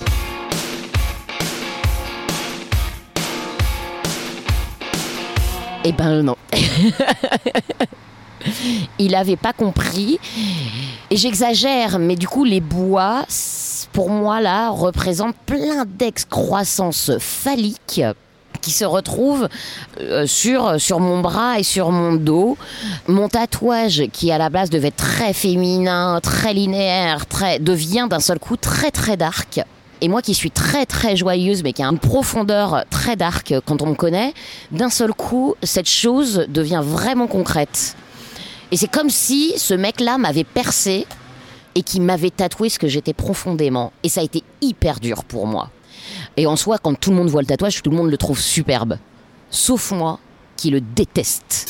Eh 5.86 5.92
ben 5.92 6.22
non. 6.22 6.36
il 8.98 9.12
n'avait 9.12 9.36
pas 9.36 9.52
compris. 9.52 10.18
Et 11.10 11.16
j'exagère, 11.16 11.98
mais 11.98 12.16
du 12.16 12.28
coup, 12.28 12.44
les 12.44 12.60
bois, 12.60 13.24
pour 13.92 14.10
moi, 14.10 14.40
là, 14.40 14.70
représentent 14.70 15.36
plein 15.46 15.84
d'excroissances 15.86 17.12
phalliques 17.18 18.02
qui 18.64 18.70
se 18.70 18.84
retrouvent 18.84 19.48
euh, 20.00 20.26
sur, 20.26 20.80
sur 20.80 20.98
mon 20.98 21.20
bras 21.20 21.58
et 21.58 21.62
sur 21.62 21.90
mon 21.90 22.14
dos. 22.14 22.56
Mon 23.06 23.28
tatouage, 23.28 24.04
qui 24.12 24.32
à 24.32 24.38
la 24.38 24.48
base 24.48 24.70
devait 24.70 24.88
être 24.88 24.96
très 24.96 25.34
féminin, 25.34 26.18
très 26.22 26.54
linéaire, 26.54 27.26
devient 27.60 28.06
d'un 28.08 28.20
seul 28.20 28.38
coup 28.38 28.56
très 28.56 28.90
très 28.90 29.16
dark. 29.16 29.60
Et 30.00 30.08
moi 30.08 30.22
qui 30.22 30.34
suis 30.34 30.50
très 30.50 30.86
très 30.86 31.16
joyeuse, 31.16 31.62
mais 31.62 31.72
qui 31.72 31.82
a 31.82 31.86
une 31.86 31.98
profondeur 31.98 32.84
très 32.90 33.16
dark 33.16 33.54
quand 33.64 33.82
on 33.82 33.86
me 33.86 33.94
connaît, 33.94 34.34
d'un 34.70 34.90
seul 34.90 35.12
coup, 35.12 35.54
cette 35.62 35.88
chose 35.88 36.46
devient 36.48 36.82
vraiment 36.82 37.26
concrète. 37.26 37.96
Et 38.74 38.76
c'est 38.76 38.88
comme 38.88 39.08
si 39.08 39.54
ce 39.56 39.72
mec-là 39.72 40.18
m'avait 40.18 40.42
percé 40.42 41.06
et 41.76 41.84
qui 41.84 42.00
m'avait 42.00 42.30
tatoué 42.30 42.68
ce 42.68 42.80
que 42.80 42.88
j'étais 42.88 43.12
profondément. 43.12 43.92
Et 44.02 44.08
ça 44.08 44.20
a 44.20 44.24
été 44.24 44.42
hyper 44.60 44.98
dur 44.98 45.22
pour 45.22 45.46
moi. 45.46 45.70
Et 46.36 46.48
en 46.48 46.56
soi, 46.56 46.78
quand 46.78 46.98
tout 46.98 47.10
le 47.10 47.16
monde 47.16 47.28
voit 47.28 47.40
le 47.40 47.46
tatouage, 47.46 47.82
tout 47.82 47.90
le 47.90 47.96
monde 47.96 48.10
le 48.10 48.16
trouve 48.16 48.40
superbe. 48.40 48.98
Sauf 49.48 49.92
moi, 49.92 50.18
qui 50.56 50.70
le 50.70 50.80
déteste. 50.80 51.68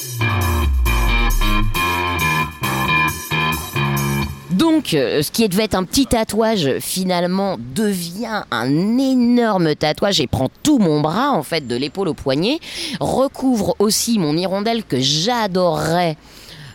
Donc, 4.50 4.94
euh, 4.94 5.20
ce 5.20 5.30
qui 5.30 5.46
devait 5.46 5.64
être 5.64 5.74
un 5.74 5.84
petit 5.84 6.06
tatouage, 6.06 6.78
finalement, 6.78 7.58
devient 7.74 8.44
un 8.50 8.96
énorme 8.96 9.74
tatouage 9.74 10.22
et 10.22 10.26
prend 10.26 10.48
tout 10.62 10.78
mon 10.78 11.02
bras, 11.02 11.32
en 11.32 11.42
fait, 11.42 11.66
de 11.66 11.76
l'épaule 11.76 12.08
au 12.08 12.14
poignet, 12.14 12.60
recouvre 12.98 13.76
aussi 13.78 14.18
mon 14.18 14.34
hirondelle 14.38 14.84
que 14.84 15.00
j'adorerais 15.00 16.16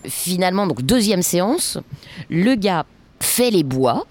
finalement, 0.05 0.67
donc 0.67 0.81
deuxième 0.81 1.21
séance, 1.21 1.77
le 2.29 2.55
gars 2.55 2.85
fait 3.19 3.51
les 3.51 3.63
bois, 3.63 4.05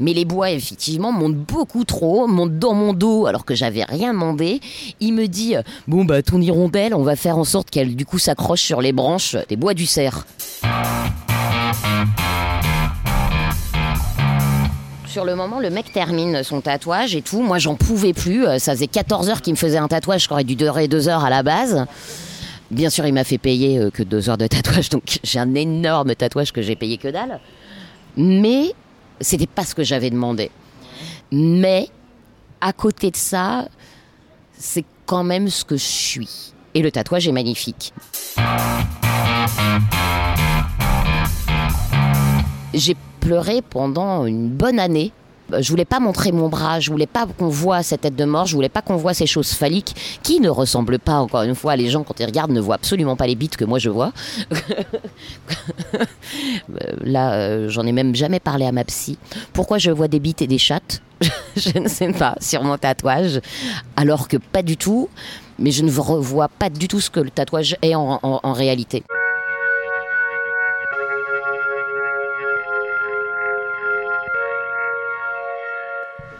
mais 0.00 0.12
les 0.12 0.24
bois, 0.24 0.50
effectivement, 0.50 1.12
montent 1.12 1.36
beaucoup 1.36 1.84
trop, 1.84 2.26
montent 2.26 2.58
dans 2.58 2.74
mon 2.74 2.92
dos 2.92 3.26
alors 3.26 3.44
que 3.44 3.54
j'avais 3.54 3.84
rien 3.84 4.12
demandé. 4.12 4.60
Il 5.00 5.14
me 5.14 5.26
dit 5.26 5.54
Bon, 5.86 6.04
bah, 6.04 6.22
ton 6.22 6.40
hirondelle, 6.40 6.94
on 6.94 7.02
va 7.02 7.16
faire 7.16 7.38
en 7.38 7.44
sorte 7.44 7.70
qu'elle, 7.70 7.94
du 7.94 8.04
coup, 8.04 8.18
s'accroche 8.18 8.62
sur 8.62 8.80
les 8.80 8.92
branches 8.92 9.36
des 9.48 9.56
bois 9.56 9.74
du 9.74 9.86
cerf. 9.86 10.26
Sur 15.06 15.24
le 15.24 15.36
moment, 15.36 15.60
le 15.60 15.70
mec 15.70 15.92
termine 15.92 16.42
son 16.42 16.60
tatouage 16.60 17.14
et 17.14 17.22
tout. 17.22 17.40
Moi, 17.40 17.60
j'en 17.60 17.76
pouvais 17.76 18.12
plus. 18.12 18.46
Ça 18.58 18.72
faisait 18.72 18.88
14 18.88 19.30
heures 19.30 19.42
qu'il 19.42 19.52
me 19.52 19.56
faisait 19.58 19.78
un 19.78 19.86
tatouage, 19.86 20.26
qui 20.26 20.32
aurait 20.32 20.42
dû 20.42 20.56
durer 20.56 20.88
2 20.88 21.08
heures 21.08 21.24
à 21.24 21.30
la 21.30 21.44
base. 21.44 21.86
Bien 22.74 22.90
sûr, 22.90 23.06
il 23.06 23.14
m'a 23.14 23.22
fait 23.22 23.38
payer 23.38 23.78
euh, 23.78 23.90
que 23.90 24.02
deux 24.02 24.28
heures 24.28 24.36
de 24.36 24.48
tatouage, 24.48 24.88
donc 24.88 25.20
j'ai 25.22 25.38
un 25.38 25.54
énorme 25.54 26.16
tatouage 26.16 26.52
que 26.52 26.60
j'ai 26.60 26.74
payé 26.74 26.98
que 26.98 27.06
dalle. 27.06 27.38
Mais 28.16 28.72
c'était 29.20 29.46
pas 29.46 29.64
ce 29.64 29.76
que 29.76 29.84
j'avais 29.84 30.10
demandé. 30.10 30.50
Mais 31.30 31.88
à 32.60 32.72
côté 32.72 33.12
de 33.12 33.16
ça, 33.16 33.68
c'est 34.58 34.84
quand 35.06 35.22
même 35.22 35.50
ce 35.50 35.64
que 35.64 35.76
je 35.76 35.84
suis. 35.84 36.52
Et 36.74 36.82
le 36.82 36.90
tatouage 36.90 37.28
est 37.28 37.32
magnifique. 37.32 37.92
J'ai 42.74 42.96
pleuré 43.20 43.62
pendant 43.62 44.26
une 44.26 44.48
bonne 44.48 44.80
année. 44.80 45.12
Je 45.52 45.68
voulais 45.68 45.84
pas 45.84 46.00
montrer 46.00 46.32
mon 46.32 46.48
bras, 46.48 46.80
je 46.80 46.90
voulais 46.90 47.06
pas 47.06 47.26
qu'on 47.26 47.48
voit 47.48 47.82
cette 47.82 48.02
tête 48.02 48.16
de 48.16 48.24
mort, 48.24 48.46
je 48.46 48.54
voulais 48.54 48.68
pas 48.68 48.82
qu'on 48.82 48.96
voit 48.96 49.14
ces 49.14 49.26
choses 49.26 49.52
phalliques 49.52 49.94
qui 50.22 50.40
ne 50.40 50.48
ressemblent 50.48 50.98
pas, 50.98 51.16
encore 51.16 51.42
une 51.42 51.54
fois, 51.54 51.76
les 51.76 51.90
gens 51.90 52.02
quand 52.02 52.18
ils 52.18 52.26
regardent 52.26 52.52
ne 52.52 52.60
voient 52.60 52.76
absolument 52.76 53.16
pas 53.16 53.26
les 53.26 53.34
bites 53.34 53.56
que 53.56 53.64
moi 53.64 53.78
je 53.78 53.90
vois. 53.90 54.12
Là, 57.02 57.34
euh, 57.34 57.68
j'en 57.68 57.86
ai 57.86 57.92
même 57.92 58.14
jamais 58.14 58.40
parlé 58.40 58.66
à 58.66 58.72
ma 58.72 58.84
psy. 58.84 59.18
Pourquoi 59.52 59.78
je 59.78 59.90
vois 59.90 60.08
des 60.08 60.20
bites 60.20 60.42
et 60.42 60.46
des 60.46 60.58
chattes? 60.58 61.02
Je 61.56 61.78
ne 61.78 61.88
sais 61.88 62.12
pas, 62.12 62.34
sur 62.40 62.64
mon 62.64 62.76
tatouage. 62.76 63.40
Alors 63.96 64.26
que 64.26 64.36
pas 64.36 64.62
du 64.62 64.76
tout, 64.76 65.08
mais 65.60 65.70
je 65.70 65.84
ne 65.84 65.90
revois 65.96 66.48
pas 66.48 66.68
du 66.68 66.88
tout 66.88 67.00
ce 67.00 67.08
que 67.08 67.20
le 67.20 67.30
tatouage 67.30 67.76
est 67.82 67.94
en 67.94 68.52
réalité. 68.52 69.04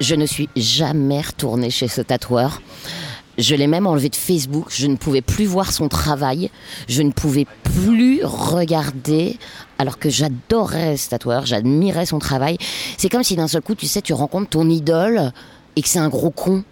Je 0.06 0.14
ne 0.14 0.26
suis 0.26 0.50
jamais 0.54 1.22
retournée 1.22 1.70
chez 1.70 1.88
ce 1.88 2.02
tatoueur. 2.02 2.60
Je 3.38 3.54
l'ai 3.54 3.66
même 3.66 3.86
enlevé 3.86 4.10
de 4.10 4.16
Facebook. 4.16 4.66
Je 4.68 4.86
ne 4.86 4.96
pouvais 4.96 5.22
plus 5.22 5.46
voir 5.46 5.72
son 5.72 5.88
travail. 5.88 6.50
Je 6.88 7.00
ne 7.00 7.10
pouvais 7.10 7.46
plus 7.62 8.20
regarder. 8.22 9.38
Alors 9.78 9.98
que 9.98 10.10
j'adorais 10.10 10.98
ce 10.98 11.08
tatoueur, 11.08 11.46
j'admirais 11.46 12.04
son 12.04 12.18
travail. 12.18 12.58
C'est 12.98 13.08
comme 13.08 13.22
si 13.22 13.34
d'un 13.34 13.48
seul 13.48 13.62
coup, 13.62 13.74
tu 13.74 13.86
sais, 13.86 14.02
tu 14.02 14.12
rencontres 14.12 14.50
ton 14.50 14.68
idole 14.68 15.32
et 15.74 15.80
que 15.80 15.88
c'est 15.88 16.00
un 16.00 16.10
gros 16.10 16.28
con. 16.28 16.64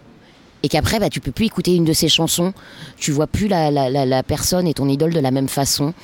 Et 0.61 0.69
qu'après, 0.69 0.99
bah, 0.99 1.09
tu 1.09 1.19
peux 1.19 1.31
plus 1.31 1.47
écouter 1.47 1.73
une 1.75 1.85
de 1.85 1.93
ses 1.93 2.09
chansons. 2.09 2.53
Tu 2.97 3.11
vois 3.11 3.25
plus 3.25 3.47
la, 3.47 3.71
la, 3.71 3.89
la, 3.89 4.05
la 4.05 4.21
personne 4.21 4.67
et 4.67 4.75
ton 4.75 4.87
idole 4.87 5.11
de 5.11 5.19
la 5.19 5.31
même 5.31 5.49
façon. 5.49 5.95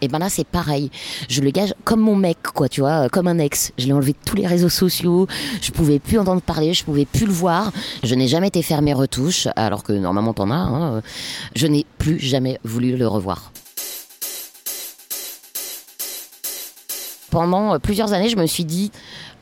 Et 0.00 0.08
ben 0.08 0.18
là, 0.18 0.28
c'est 0.28 0.46
pareil. 0.46 0.90
Je 1.28 1.40
le 1.40 1.50
gage 1.50 1.74
comme 1.84 2.00
mon 2.00 2.16
mec, 2.16 2.38
quoi, 2.54 2.68
tu 2.68 2.80
vois, 2.80 3.04
euh, 3.04 3.08
comme 3.08 3.26
un 3.26 3.38
ex. 3.38 3.72
Je 3.78 3.86
l'ai 3.86 3.92
enlevé 3.92 4.12
de 4.12 4.18
tous 4.24 4.36
les 4.36 4.46
réseaux 4.46 4.68
sociaux. 4.68 5.26
Je 5.60 5.70
pouvais 5.72 5.98
plus 5.98 6.18
entendre 6.18 6.40
parler, 6.40 6.74
je 6.74 6.84
pouvais 6.84 7.04
plus 7.04 7.26
le 7.26 7.32
voir. 7.32 7.72
Je 8.02 8.14
n'ai 8.14 8.28
jamais 8.28 8.48
été 8.48 8.62
faire 8.62 8.82
mes 8.82 8.94
retouches, 8.94 9.48
alors 9.56 9.82
que 9.82 9.92
normalement 9.92 10.34
t'en 10.34 10.50
as. 10.50 10.54
Hein. 10.54 11.02
Je 11.56 11.66
n'ai 11.66 11.84
plus 11.98 12.18
jamais 12.18 12.60
voulu 12.64 12.96
le 12.96 13.08
revoir. 13.08 13.52
Pendant 17.30 17.74
euh, 17.74 17.78
plusieurs 17.78 18.12
années, 18.12 18.28
je 18.28 18.36
me 18.36 18.46
suis 18.46 18.64
dit, 18.64 18.90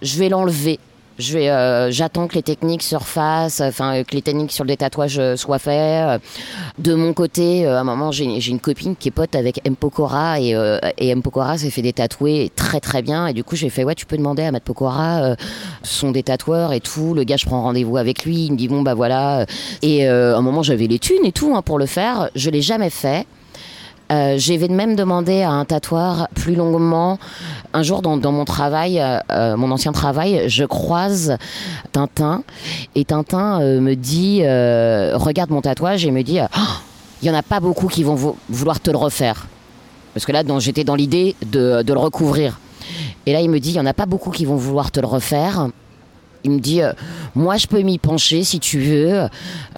je 0.03 0.19
vais 0.19 0.29
l'enlever. 0.29 0.79
Je 1.19 1.39
vais, 1.39 1.49
euh, 1.49 1.91
j'attends 1.91 2.27
que 2.27 2.35
les 2.35 2.43
techniques 2.43 2.83
surfassent, 2.83 3.63
enfin 3.63 3.97
euh, 3.97 4.05
que 4.05 4.15
les 4.15 4.21
techniques 4.21 4.53
sur 4.53 4.65
le 4.65 4.77
tatouage 4.77 5.19
euh, 5.19 5.37
soient 5.37 5.59
faites. 5.59 6.21
De 6.79 6.95
mon 6.95 7.15
côté, 7.15 7.67
euh, 7.67 7.79
à 7.79 7.81
un 7.81 7.85
moment, 7.85 8.13
j'ai 8.13 8.25
une 8.25 8.61
copine 8.61 8.97
qui 8.97 9.09
est 9.09 9.13
pote 9.13 9.35
avec 9.35 9.61
M 9.65 9.77
Pokora 9.77 10.41
et, 10.41 10.55
euh, 10.55 10.79
et 10.99 11.09
M 11.09 11.23
Pokora 11.23 11.57
s'est 11.57 11.71
fait 11.71 11.81
détatouer 11.83 12.51
très 12.55 12.81
très 12.81 13.01
bien. 13.01 13.29
Et 13.29 13.33
du 13.33 13.45
coup, 13.45 13.57
j'ai 13.57 13.71
fait 13.71 13.83
ouais, 13.83 13.95
tu 13.95 14.05
peux 14.05 14.19
demander 14.19 14.43
à 14.43 14.53
Matt 14.53 14.65
Pokora, 14.65 15.23
euh, 15.23 15.37
sont 15.83 16.11
des 16.11 16.23
tatoueurs 16.23 16.75
et 16.75 16.81
tout. 16.81 17.15
Le 17.15 17.25
gars, 17.25 17.37
je 17.39 17.47
prends 17.47 17.63
rendez-vous 17.63 17.97
avec 17.97 18.25
lui. 18.27 18.47
Il 18.47 18.53
me 18.53 18.57
dit 18.59 18.69
bon 18.69 18.83
bah 18.83 18.95
voilà. 18.95 19.47
Et 19.81 20.07
euh, 20.07 20.35
à 20.35 20.39
un 20.39 20.43
moment, 20.43 20.63
j'avais 20.63 20.87
les 20.87 20.99
thunes 20.99 21.25
et 21.25 21.33
tout 21.33 21.55
hein, 21.57 21.63
pour 21.63 21.79
le 21.79 21.87
faire. 21.87 22.29
Je 22.35 22.51
l'ai 22.51 22.63
jamais 22.63 22.91
fait. 22.91 23.27
Euh, 24.13 24.35
j'ai 24.39 24.57
même 24.69 24.95
demandé 24.95 25.43
à 25.43 25.51
un 25.51 25.65
tatoueur 25.65 26.29
plus 26.35 26.55
longuement. 26.55 27.19
Un 27.73 27.83
jour, 27.83 28.03
dans, 28.03 28.17
mon 28.33 28.45
travail, 28.45 29.01
euh, 29.01 29.19
euh, 29.31 29.57
mon 29.57 29.71
ancien 29.71 29.93
travail, 29.93 30.45
je 30.49 30.65
croise 30.65 31.37
Tintin 31.93 32.43
et 32.95 33.05
Tintin 33.05 33.61
euh, 33.61 33.81
me 33.81 33.95
dit 33.95 34.43
regarde 34.43 35.51
mon 35.51 35.61
tatouage 35.61 36.07
et 36.07 36.11
me 36.11 36.23
dit 36.23 36.39
Oh, 36.57 36.61
il 37.23 37.29
y 37.29 37.31
en 37.31 37.35
a 37.35 37.43
pas 37.43 37.61
beaucoup 37.61 37.89
qui 37.89 38.05
vont 38.05 38.15
vou- 38.15 38.37
vouloir 38.49 38.81
te 38.81 38.91
le 38.91 38.97
refaire 38.97 39.47
parce 40.15 40.25
que 40.25 40.33
là, 40.33 40.43
j'étais 40.61 40.85
dans 40.85 40.95
l'idée 40.95 41.37
de, 41.45 41.83
de 41.83 41.93
le 41.93 41.99
recouvrir. 41.99 42.59
Et 43.27 43.35
là, 43.35 43.43
il 43.43 43.51
me 43.51 43.61
dit 43.61 43.71
il 43.73 43.77
y 43.77 43.81
en 43.81 43.85
a 43.85 43.93
pas 43.93 44.07
beaucoup 44.07 44.31
qui 44.31 44.47
vont 44.47 44.57
vouloir 44.57 44.91
te 44.91 44.99
le 44.99 45.07
refaire. 45.07 45.69
Il 46.47 46.53
me 46.53 46.61
dit, 46.61 46.81
euh, 46.81 46.93
moi 47.35 47.57
je 47.57 47.67
peux 47.67 47.83
m'y 47.83 47.99
pencher 47.99 48.45
si 48.45 48.61
tu 48.61 48.79
veux. 48.79 49.29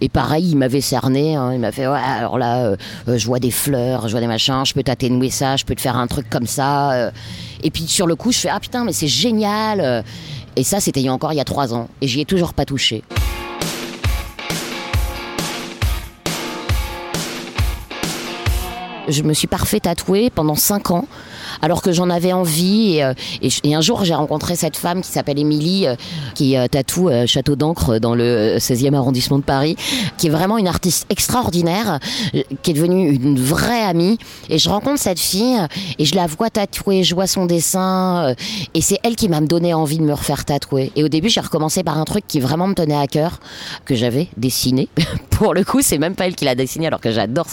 Et 0.03 0.09
pareil, 0.11 0.51
il 0.51 0.57
m'avait 0.57 0.83
cerné. 0.83 1.35
hein. 1.35 1.53
il 1.55 1.59
m'a 1.61 1.73
fait, 1.73 1.89
ouais, 1.89 1.99
alors 1.99 2.37
là, 2.39 2.65
euh, 2.67 2.77
euh, 3.09 3.17
je 3.17 3.27
vois 3.27 3.39
des 3.39 3.51
fleurs, 3.51 4.07
je 4.07 4.13
vois 4.13 4.21
des 4.21 4.27
machins, 4.27 4.65
je 4.67 4.75
peux 4.75 4.83
t'atténuer 4.83 5.31
ça, 5.31 5.57
je 5.57 5.65
peux 5.65 5.75
te 5.75 5.81
faire 5.81 5.97
un 5.97 6.07
truc 6.07 6.29
comme 6.29 6.47
ça. 6.47 7.11
Et 7.63 7.71
puis 7.71 7.85
sur 7.89 8.07
le 8.07 8.17
coup, 8.17 8.33
je 8.33 8.39
fais, 8.39 8.51
ah 8.51 8.61
putain, 8.61 8.85
mais 8.85 8.93
c'est 8.93 9.09
génial. 9.09 10.05
Et 10.57 10.63
ça, 10.63 10.79
c'était 10.79 11.09
encore 11.09 11.33
il 11.33 11.37
y 11.37 11.41
a 11.41 11.45
trois 11.45 11.73
ans. 11.73 11.89
Et 12.03 12.07
j'y 12.09 12.21
ai 12.21 12.25
toujours 12.25 12.53
pas 12.53 12.65
touché. 12.65 13.03
Je 19.09 19.23
me 19.23 19.33
suis 19.33 19.47
parfait 19.47 19.81
tatouée 19.81 20.31
pendant 20.31 20.55
5 20.55 20.91
ans, 20.91 21.07
alors 21.63 21.83
que 21.83 21.93
j'en 21.93 22.11
avais 22.11 22.33
envie. 22.33 22.97
Et, 22.97 23.05
euh, 23.05 23.15
et 23.65 23.75
un 23.75 23.81
jour, 23.81 24.05
j'ai 24.05 24.15
rencontré 24.15 24.57
cette 24.57 24.77
femme 24.77 25.03
qui 25.03 25.11
s'appelle 25.11 25.39
Émilie, 25.39 25.87
euh, 25.87 25.95
qui 26.35 26.57
euh, 26.57 26.67
tatoue 26.69 27.11
Château 27.27 27.57
d'encre 27.57 27.99
dans 27.99 28.15
le 28.15 28.25
euh, 28.25 28.59
16e 28.59 28.95
arrondissement 28.95 29.39
de 29.39 29.45
Paris, 29.45 29.77
qui 30.17 30.27
est 30.27 30.31
vraiment 30.31 30.59
une 30.59 30.69
artiste 30.69 31.07
extraordinaire, 31.11 31.99
qui 32.63 32.71
est 32.71 32.75
devenue 32.75 33.13
une 33.13 33.41
vraie 33.41 33.83
amie. 33.83 34.19
Et 34.49 34.59
je 34.59 34.69
rencontre 34.69 35.01
cette 35.01 35.19
fille, 35.19 35.59
et 35.99 36.05
je 36.05 36.15
la 36.15 36.27
vois 36.27 36.51
tatouer, 36.51 37.03
je 37.03 37.15
vois 37.15 37.27
son 37.27 37.47
dessin, 37.47 38.35
et 38.75 38.81
c'est 38.81 38.99
elle 39.03 39.17
qui 39.17 39.29
m'a 39.29 39.41
donné 39.41 39.75
envie 39.75 39.99
de 39.99 40.05
me 40.05 40.13
refaire 40.13 40.45
tatouer. 40.45 40.93
Et 40.97 41.05
au 41.05 41.09
début, 41.09 41.29
j'ai 41.29 41.41
recommencé 41.41 41.83
par 41.83 41.99
un 41.99 42.05
truc 42.05 42.25
qui 42.27 42.41
vraiment 42.41 42.67
me 42.67 42.75
tenait 42.75 42.97
à 42.97 43.07
cœur, 43.07 43.41
que 43.85 43.95
j'avais 43.95 44.29
dessiné. 44.37 44.89
Pour 45.31 45.55
le 45.55 45.65
coup, 45.65 45.83
c'est 45.83 45.99
même 45.99 46.15
pas 46.15 46.27
elle 46.27 46.35
qui 46.35 46.45
l'a 46.45 46.55
dessiné, 46.55 46.87
alors 46.87 47.01
que 47.01 47.13
j'adore 47.13 47.47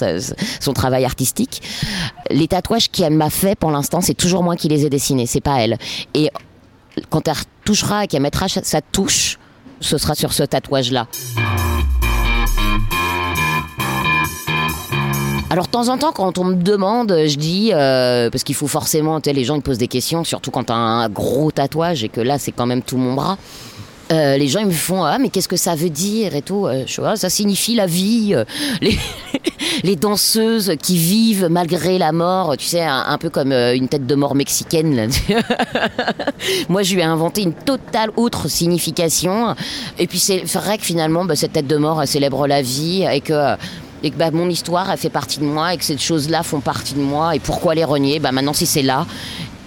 son 0.59 0.73
travail 0.73 1.05
artistique. 1.05 1.44
Les 2.29 2.47
tatouages 2.47 2.89
qu'elle 2.89 3.13
m'a 3.13 3.29
fait, 3.29 3.55
pour 3.55 3.71
l'instant, 3.71 4.01
c'est 4.01 4.13
toujours 4.13 4.43
moi 4.43 4.55
qui 4.55 4.67
les 4.67 4.85
ai 4.85 4.89
dessinés, 4.89 5.25
c'est 5.25 5.41
pas 5.41 5.59
elle. 5.59 5.77
Et 6.13 6.29
quand 7.09 7.27
elle 7.27 7.35
touchera 7.63 8.05
et 8.05 8.07
qu'elle 8.07 8.21
mettra 8.21 8.47
sa 8.47 8.81
touche, 8.81 9.37
ce 9.79 9.97
sera 9.97 10.15
sur 10.15 10.33
ce 10.33 10.43
tatouage-là. 10.43 11.07
Alors 15.49 15.67
de 15.67 15.71
temps 15.71 15.87
en 15.89 15.97
temps, 15.97 16.11
quand 16.11 16.37
on 16.37 16.43
me 16.43 16.55
demande, 16.55 17.15
je 17.27 17.37
dis 17.37 17.71
euh, 17.71 18.29
parce 18.29 18.43
qu'il 18.43 18.55
faut 18.55 18.67
forcément, 18.67 19.21
les 19.25 19.43
gens 19.43 19.55
ils 19.55 19.61
posent 19.61 19.77
des 19.77 19.87
questions, 19.87 20.23
surtout 20.23 20.51
quand 20.51 20.65
t'as 20.65 20.73
un 20.73 21.07
gros 21.07 21.51
tatouage 21.51 22.03
et 22.03 22.09
que 22.09 22.19
là 22.19 22.39
c'est 22.39 22.51
quand 22.51 22.65
même 22.65 22.81
tout 22.81 22.97
mon 22.97 23.13
bras. 23.13 23.37
Euh, 24.11 24.37
les 24.37 24.47
gens 24.47 24.59
ils 24.59 24.67
me 24.67 24.71
font 24.71 25.03
ah 25.03 25.17
mais 25.17 25.29
qu'est-ce 25.29 25.47
que 25.47 25.57
ça 25.57 25.73
veut 25.73 25.89
dire 25.89 26.35
et 26.35 26.43
tout. 26.43 26.67
Euh, 26.67 26.83
je 26.85 27.01
Ah, 27.01 27.15
ça 27.15 27.29
signifie 27.29 27.73
la 27.73 27.87
vie, 27.87 28.33
euh, 28.35 28.45
les, 28.81 28.97
les 29.83 29.95
danseuses 29.95 30.73
qui 30.79 30.97
vivent 30.97 31.47
malgré 31.49 31.97
la 31.97 32.11
mort, 32.11 32.55
tu 32.55 32.65
sais 32.65 32.83
un, 32.83 33.17
peu 33.17 33.29
comme 33.29 33.51
une 33.51 33.87
tête 33.87 34.05
de 34.05 34.15
mort 34.15 34.35
mexicaine. 34.35 35.09
Moi 36.69 36.83
je 36.83 36.93
lui 36.93 37.01
ai 37.01 37.05
inventé 37.05 37.41
une 37.41 37.53
totale 37.53 38.11
autre 38.15 38.47
signification. 38.47 39.55
Et 39.97 40.05
puis 40.05 40.19
c'est 40.19 40.43
vrai 40.53 40.77
que 40.77 40.83
finalement 40.83 41.25
bah, 41.25 41.35
cette 41.35 41.53
tête 41.53 41.67
de 41.67 41.77
mort 41.77 41.99
elle 42.01 42.07
célèbre 42.07 42.45
la 42.45 42.61
vie 42.61 43.07
et 43.11 43.21
que 43.21 43.55
et 44.03 44.11
que 44.11 44.17
bah, 44.17 44.29
mon 44.29 44.49
histoire 44.49 44.91
elle 44.91 44.99
fait 44.99 45.09
partie 45.09 45.39
de 45.39 45.45
moi 45.45 45.73
et 45.73 45.77
que 45.77 45.83
ces 45.83 45.97
choses-là 45.97 46.43
font 46.43 46.59
partie 46.59 46.93
de 46.93 47.01
moi 47.01 47.35
et 47.35 47.39
pourquoi 47.39 47.73
les 47.73 47.83
renier? 47.83 48.19
Bah 48.19 48.31
maintenant 48.31 48.53
si 48.53 48.67
c'est 48.67 48.83
là 48.83 49.07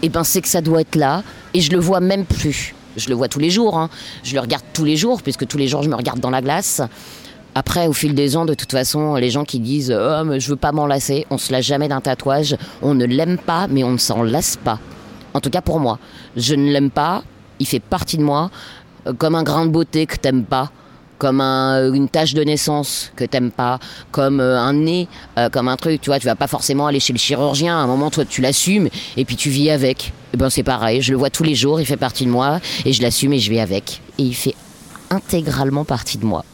et 0.00 0.08
ben 0.08 0.22
c'est 0.22 0.42
que 0.42 0.48
ça 0.48 0.60
doit 0.60 0.82
être 0.82 0.94
là 0.94 1.24
et 1.54 1.60
je 1.60 1.72
le 1.72 1.80
vois 1.80 1.98
même 1.98 2.24
plus 2.24 2.74
je 2.98 3.08
le 3.08 3.14
vois 3.14 3.28
tous 3.28 3.38
les 3.38 3.50
jours 3.50 3.78
hein. 3.78 3.88
je 4.22 4.34
le 4.34 4.40
regarde 4.40 4.64
tous 4.72 4.84
les 4.84 4.96
jours 4.96 5.22
puisque 5.22 5.46
tous 5.46 5.58
les 5.58 5.68
jours 5.68 5.82
je 5.82 5.88
me 5.88 5.94
regarde 5.94 6.20
dans 6.20 6.30
la 6.30 6.42
glace. 6.42 6.82
Après 7.54 7.86
au 7.88 7.92
fil 7.92 8.14
des 8.14 8.36
ans 8.36 8.44
de 8.44 8.54
toute 8.54 8.70
façon 8.72 9.14
les 9.16 9.30
gens 9.30 9.44
qui 9.44 9.58
disent 9.58 9.92
oh 9.96 10.24
mais 10.24 10.38
je 10.40 10.48
veux 10.50 10.56
pas 10.56 10.72
m'en 10.72 10.86
lasser 10.86 11.26
on 11.30 11.38
se 11.38 11.50
lasse 11.52 11.64
jamais 11.64 11.88
d'un 11.88 12.00
tatouage. 12.00 12.56
On 12.82 12.94
ne 12.94 13.04
l'aime 13.06 13.38
pas 13.38 13.66
mais 13.68 13.82
on 13.84 13.92
ne 13.92 13.98
s'en 13.98 14.22
lasse 14.22 14.56
pas. 14.62 14.78
En 15.34 15.40
tout 15.40 15.50
cas 15.50 15.60
pour 15.60 15.80
moi. 15.80 15.98
Je 16.36 16.54
ne 16.54 16.70
l'aime 16.70 16.90
pas 16.90 17.22
il 17.58 17.66
fait 17.66 17.80
partie 17.80 18.16
de 18.18 18.22
moi 18.22 18.50
euh, 19.06 19.12
comme 19.12 19.34
un 19.34 19.42
grain 19.42 19.66
de 19.66 19.70
beauté 19.70 20.06
que 20.06 20.16
t'aimes 20.16 20.44
pas 20.44 20.70
comme 21.18 21.40
un- 21.40 21.92
une 21.92 22.08
tache 22.08 22.32
de 22.34 22.44
naissance 22.44 23.10
que 23.16 23.24
t'aimes 23.24 23.50
pas, 23.50 23.80
comme 24.12 24.38
euh, 24.38 24.56
un 24.56 24.72
nez, 24.72 25.08
euh, 25.36 25.48
comme 25.48 25.66
un 25.66 25.74
truc, 25.74 26.00
tu 26.00 26.10
vois, 26.10 26.20
tu 26.20 26.26
vas 26.26 26.36
pas 26.36 26.46
forcément 26.46 26.86
aller 26.86 27.00
chez 27.00 27.12
le 27.12 27.18
chirurgien, 27.18 27.76
à 27.76 27.80
un 27.80 27.88
moment 27.88 28.08
toi 28.08 28.24
tu 28.24 28.40
l'assumes 28.40 28.88
et 29.16 29.24
puis 29.24 29.34
tu 29.34 29.50
vis 29.50 29.70
avec. 29.70 30.12
Et 30.34 30.36
ben 30.36 30.50
c'est 30.50 30.62
pareil, 30.62 31.00
je 31.00 31.12
le 31.12 31.18
vois 31.18 31.30
tous 31.30 31.42
les 31.42 31.54
jours, 31.54 31.80
il 31.80 31.86
fait 31.86 31.96
partie 31.96 32.26
de 32.26 32.30
moi 32.30 32.60
et 32.84 32.92
je 32.92 33.02
l'assume 33.02 33.32
et 33.32 33.38
je 33.38 33.50
vis 33.50 33.60
avec. 33.60 34.02
Et 34.18 34.24
il 34.24 34.34
fait 34.34 34.54
intégralement 35.10 35.84
partie 35.84 36.18
de 36.18 36.26
moi. 36.26 36.44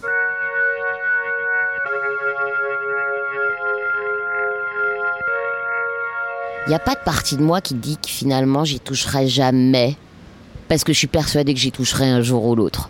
Il 6.67 6.71
n'y 6.71 6.75
a 6.75 6.79
pas 6.79 6.95
de 6.95 7.05
partie 7.05 7.37
de 7.37 7.43
moi 7.43 7.61
qui 7.61 7.75
dit 7.75 7.99
que 7.99 8.09
finalement 8.09 8.65
j'y 8.65 8.81
toucherai 8.81 9.29
jamais 9.29 9.97
parce 10.69 10.83
que 10.83 10.95
je 10.95 10.99
suis 10.99 11.09
persuadée 11.09 11.53
que 11.53 11.61
j'y 11.61 11.73
toucherai 11.73 12.09
un 12.09 12.23
jour 12.23 12.45
ou 12.45 12.55
l'autre. 12.55 12.89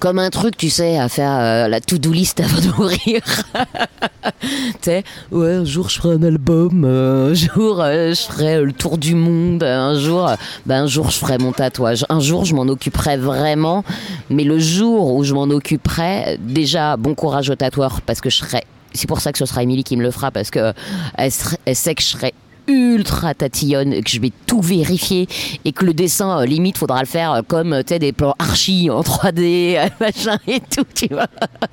Comme 0.00 0.18
un 0.18 0.30
truc, 0.30 0.56
tu 0.56 0.70
sais, 0.70 0.98
à 0.98 1.08
faire 1.08 1.38
euh, 1.38 1.68
la 1.68 1.80
to-do 1.80 2.10
list 2.10 2.40
avant 2.40 2.58
de 2.58 2.74
mourir. 2.74 3.20
tu 4.40 4.48
sais, 4.80 5.04
ouais, 5.30 5.54
un 5.56 5.64
jour 5.64 5.90
je 5.90 6.00
ferai 6.00 6.14
un 6.14 6.22
album, 6.22 6.84
euh, 6.86 7.30
un 7.30 7.34
jour 7.34 7.80
euh, 7.80 8.14
je 8.14 8.22
ferai 8.22 8.62
le 8.62 8.72
tour 8.72 8.96
du 8.96 9.14
monde, 9.14 9.62
un 9.62 9.98
jour, 9.98 10.30
ben, 10.64 10.84
un 10.84 10.86
jour 10.86 11.10
je 11.10 11.18
ferai 11.18 11.36
mon 11.36 11.52
tatouage, 11.52 12.06
un 12.08 12.18
jour 12.18 12.46
je 12.46 12.54
m'en 12.54 12.62
occuperai 12.62 13.18
vraiment, 13.18 13.84
mais 14.30 14.44
le 14.44 14.58
jour 14.58 15.14
où 15.14 15.22
je 15.22 15.34
m'en 15.34 15.44
occuperai, 15.44 16.38
déjà, 16.40 16.96
bon 16.96 17.14
courage 17.14 17.50
au 17.50 17.54
tatoueur 17.54 18.00
parce 18.00 18.22
que 18.22 18.30
je 18.30 18.38
serai 18.38 18.62
c'est 18.92 19.06
pour 19.06 19.20
ça 19.20 19.30
que 19.30 19.38
ce 19.38 19.46
sera 19.46 19.62
Émilie 19.62 19.84
qui 19.84 19.96
me 19.96 20.02
le 20.02 20.10
fera 20.10 20.32
parce 20.32 20.50
que 20.50 20.72
elle, 21.16 21.30
elle 21.64 21.76
sait 21.76 21.94
que 21.94 22.02
je 22.02 22.08
serai 22.08 22.34
ultra 22.70 23.34
tatillonne, 23.34 24.02
que 24.02 24.10
je 24.10 24.20
vais 24.20 24.32
tout 24.46 24.60
vérifier 24.60 25.28
et 25.64 25.72
que 25.72 25.84
le 25.84 25.94
dessin, 25.94 26.40
euh, 26.40 26.46
limite, 26.46 26.78
faudra 26.78 27.00
le 27.00 27.06
faire 27.06 27.32
euh, 27.32 27.42
comme 27.46 27.82
sais, 27.86 27.98
des 27.98 28.12
plans 28.12 28.34
archi 28.38 28.90
en 28.90 29.00
3D, 29.02 29.76
euh, 29.78 29.88
machin 30.00 30.38
et 30.46 30.60
tout, 30.60 30.86
tu 30.94 31.08
vois. 31.08 31.26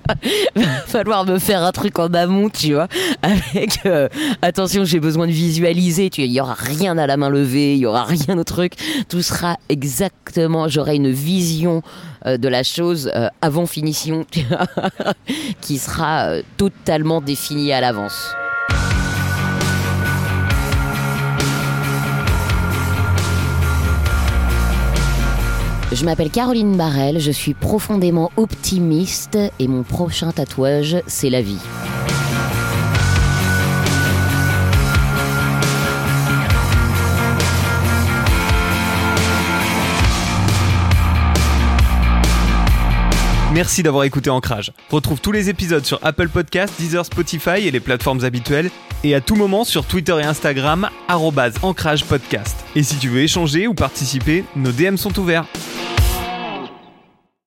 Va 0.56 0.64
falloir 0.86 1.26
me 1.26 1.40
faire 1.40 1.64
un 1.64 1.72
truc 1.72 2.00
en 2.00 2.14
amont, 2.14 2.50
tu 2.50 2.74
vois, 2.74 2.88
avec 3.22 3.80
attention, 4.42 4.86
j'ai 4.86 5.00
besoin 5.00 5.28
de 5.28 5.32
visualiser, 5.32 6.10
tu 6.10 6.22
il 6.22 6.32
y 6.32 6.42
aura 6.42 6.56
rien 6.56 6.98
à 6.98 7.08
la 7.08 7.18
main 7.18 7.30
levée, 7.30 7.74
il 7.76 7.80
y 7.80 7.86
aura 7.86 8.04
rien 8.04 8.38
au 8.38 8.44
truc, 8.44 8.74
tout 9.10 9.22
sera 9.22 9.58
exactement, 9.70 10.68
j'aurai 10.68 10.96
une 10.96 11.12
vision 11.12 11.82
de 12.26 12.48
la 12.48 12.64
chose 12.64 13.12
avant 13.42 13.66
finition 13.66 14.26
qui 15.62 15.78
sera 15.78 16.36
totalement 16.58 17.22
définie 17.22 17.72
à 17.72 17.82
l'avance. 17.82 18.34
Je 25.94 26.04
m'appelle 26.04 26.30
Caroline 26.30 26.76
Barrel, 26.76 27.18
je 27.20 27.32
suis 27.32 27.54
profondément 27.54 28.30
optimiste 28.36 29.38
et 29.58 29.70
mon 29.70 29.84
prochain 29.84 30.34
tatouage, 30.34 30.98
c'est 31.08 31.30
la 31.30 31.42
vie. 31.42 31.60
Merci 43.54 43.82
d'avoir 43.82 44.04
écouté 44.04 44.30
Ancrage. 44.30 44.74
Retrouve 44.92 45.22
tous 45.22 45.32
les 45.32 45.50
épisodes 45.50 45.86
sur 45.86 46.00
Apple 46.04 46.28
Podcasts, 46.28 46.80
Deezer, 46.80 47.06
Spotify 47.06 47.66
et 47.66 47.72
les 47.72 47.80
plateformes 47.80 48.24
habituelles 48.26 48.70
et 49.06 49.16
à 49.16 49.22
tout 49.22 49.36
moment 49.36 49.64
sur 49.64 49.86
Twitter 49.86 50.18
et 50.20 50.26
Instagram, 50.26 50.90
Ancrage 51.08 52.04
Podcast. 52.04 52.58
Et 52.76 52.84
si 52.84 52.98
tu 52.98 53.08
veux 53.08 53.22
échanger 53.22 53.68
ou 53.68 53.74
participer, 53.74 54.44
nos 54.58 54.72
DM 54.72 54.98
sont 54.98 55.18
ouverts. 55.18 55.46